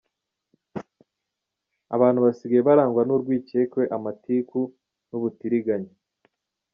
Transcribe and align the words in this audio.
Abantu 1.95 2.19
basigaye 2.25 2.61
barangwa 2.69 3.01
n’urwikekwe, 3.03 3.83
amatiku 3.97 4.59
n’ubutiriganya. 5.09 5.93